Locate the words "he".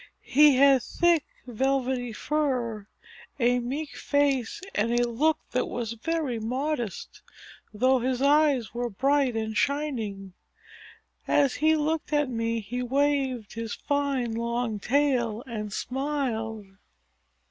0.33-0.55, 11.61-11.75, 12.61-12.81